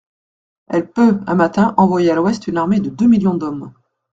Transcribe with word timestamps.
Elle 0.67 0.89
peut, 0.89 1.19
un 1.27 1.35
matin, 1.35 1.75
envoyer 1.77 2.09
à 2.09 2.15
l'ouest 2.15 2.47
une 2.47 2.57
armée 2.57 2.79
de 2.79 2.89
deux 2.89 3.05
millions 3.07 3.35
d'hommes. 3.37 3.71